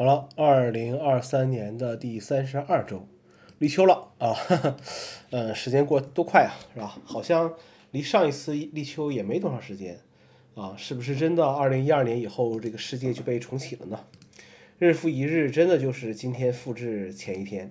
[0.00, 3.06] 好了，二零二三年的第三十二周，
[3.58, 4.34] 立秋了啊，
[5.28, 6.96] 嗯，时间过多快啊，是吧？
[7.04, 7.52] 好像
[7.90, 10.00] 离上一次立秋也没多长时间
[10.54, 11.44] 啊，是不是真的？
[11.44, 14.00] 二零一二年以后，这个世界就被重启了呢？
[14.78, 17.70] 日复一日，真的就是今天复制前一天。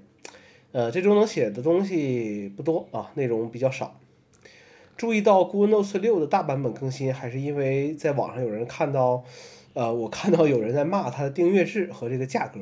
[0.71, 3.99] 呃，这周能写的东西不多啊，内容比较少。
[4.95, 9.23] 注意到 Google Notes 六的大版本更新，还是因为在网上有人看到。
[9.73, 12.59] 呃，我看到有人在骂它的订阅制和这个价格，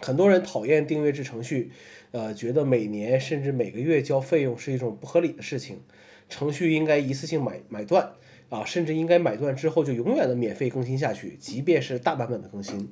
[0.00, 1.70] 很多人讨厌订阅制程序，
[2.12, 5.80] 呃，觉得每年甚至每个月交费用是一种不合理的事情，
[6.28, 8.12] 程序应该一次性买买断
[8.48, 12.88] 啊，甚至应该买断之后就永远的免费更新下去，即便是大版本的更新。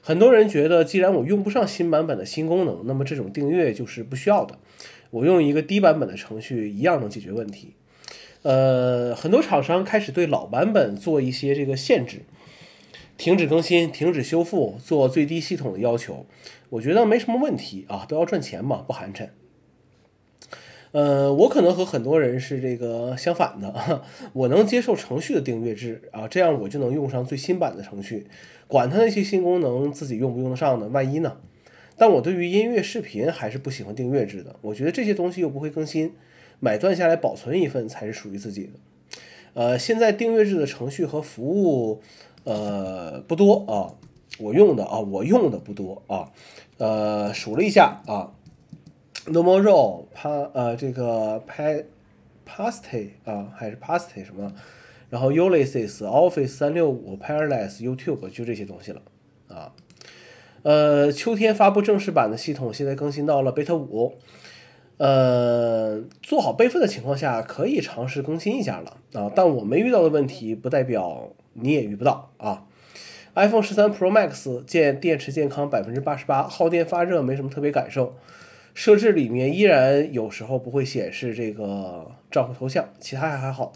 [0.00, 4.58] 很多人觉得，既然我用不上新版本的新功能，那么这种订阅就是不需要的，
[5.10, 7.74] 我用一个低版本的程序一样能解决问题。
[8.46, 12.20] 呃，很多厂商开始对老版本做一些这个限制。
[13.18, 16.26] 停止更新，停止修复，做最低系统的要求，
[16.68, 19.30] 我觉得没什么问题啊，都要赚钱嘛，不寒碜。
[20.92, 28.28] 呃，我可能和很多人是这个相反的， 我能接受程序的订阅制啊，这样我就能用上最新版的程序，
[28.68, 30.86] 管它那些新功能自己用不用得上呢？
[30.92, 31.38] 万一呢？
[31.96, 36.12] 但我对于音乐、视频还是不喜欢订阅制的，我觉得这些东西又不会更新，
[36.60, 38.72] 买断下来保存一份才是属于自己的。
[39.54, 42.02] 呃，现在订阅制的程序和服务。
[42.48, 43.98] 呃，不多啊，
[44.38, 46.30] 我用的啊，我用的不多啊，
[46.78, 48.30] 呃，数了一下啊
[49.24, 51.82] ，Normal Row，它呃这个拍
[52.48, 54.52] Pasty 啊，还是 Pasty 什么，
[55.10, 59.02] 然后 Ulysses、Office 三六五、Parallels、YouTube 就这些东西了
[59.48, 59.72] 啊，
[60.62, 64.14] 呃，秋天发布正式版的系统，现在更新到了 Beta 五，
[64.98, 71.32] 呃，做好备份的情况下，可以尝试更新一下了啊，但我没遇到的问题，不代表。
[71.58, 72.66] 你也遇不到啊
[73.34, 78.14] ！iPhone 十三 Pro Max 见电池健康百分之八十八，耗电发热没什么特别感受。
[78.74, 83.72] 设置里面依然有时候不会显示这个账户头像，其他还还好。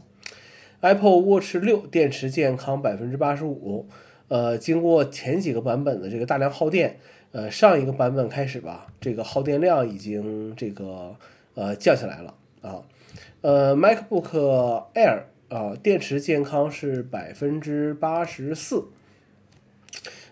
[0.83, 3.89] Apple Watch 六电池健康百分之八十五，
[4.29, 6.99] 呃，经过前几个版本的这个大量耗电，
[7.33, 11.17] 呃，上一个版本开始吧，这个耗电量已经这个
[11.55, 12.83] 呃降下来了啊。
[13.41, 15.23] 呃，MacBook Air。
[15.51, 18.85] 啊，电池健康是百分之八十四，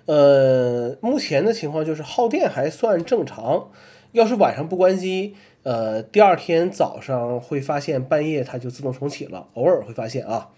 [0.07, 3.69] 呃，目前的情况就是耗电还算正常。
[4.13, 5.35] 要是晚上不关机，
[5.65, 10.51] 呃，第二天早上会发现半夜它就自动重启了，偶尔会发现啊。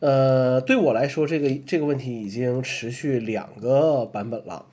[0.00, 4.66] 呃，对我来说，这个这个问题已经持续两个版本了。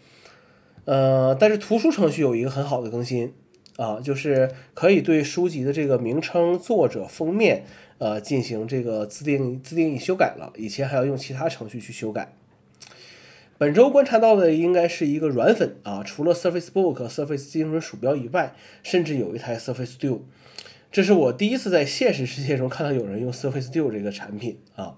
[0.85, 3.33] 呃，但是图书程序有一个很好的更新
[3.77, 7.65] 啊，就是可以对书籍的这个名称、作者、封面。
[7.97, 12.33] 呃，进行这个自定自定义修改了，以前还要用其他程序去修改。
[13.57, 18.53] 本周观察到的应该是一个软粉啊，除了 Surface Book、Surface 精准鼠标以外，
[18.83, 20.19] 甚至有一台 Surface Duo。
[20.91, 24.97] 这是我第一次在现实世界中看到有人用 Surface Duo 这个产品啊。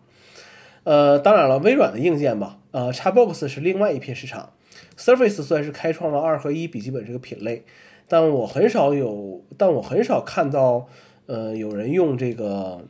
[0.84, 4.54] 呃，当然了，微软的硬件吧，呃，Xbox 是另外一片市场
[4.98, 7.64] ，Surface 算是开创了二合一笔记本这个品类，
[8.08, 10.90] 但我很少有，但我很少看到。
[11.30, 12.88] 呃，有人用这个，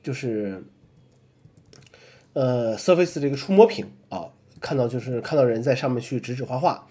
[0.00, 0.62] 就是
[2.32, 4.28] 呃，Surface 这个触摸屏啊，
[4.60, 6.86] 看到就是看到人在上面去指指画画，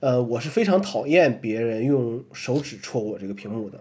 [0.00, 3.80] 呃，我是非常讨厌别人用手指戳我这个屏幕的。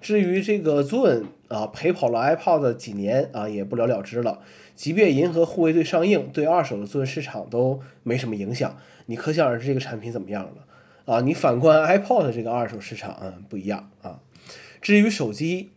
[0.00, 4.40] 至于这个 Zune 啊，陪跑了 iPod 几年啊，也不了了之了。
[4.74, 8.76] 即便银河护卫队上映，对二手的 Zune 市场都没什么影响。
[9.06, 11.20] 你可想而知这个产品怎么样了啊？
[11.20, 14.20] 你反观 iPod 这个二手市场，嗯，不一样啊。
[14.80, 15.70] 至于手机。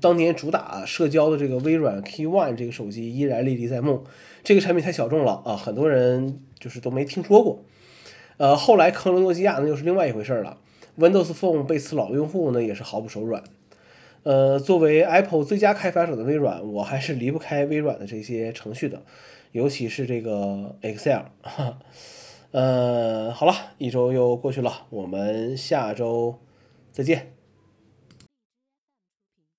[0.00, 4.04] 当年主打社交的这个微软 Key One 这个手机依然历历在目，
[4.44, 7.64] 这个产品太小众了啊，很多人就是都没听说过。
[8.36, 10.58] 呃，后来坑了诺基亚那就是另外一回事了。
[11.00, 13.42] Windows Phone 被此老用户呢也是毫不手软。
[14.22, 19.02] 呃，作为 Apple 最佳开发者的微软，我还是离不开微软的这些程序的，
[19.52, 21.22] 尤其是这个 Excel。
[22.52, 26.38] 呃，好了，一周又过去了，我们下周
[26.92, 27.39] 再见。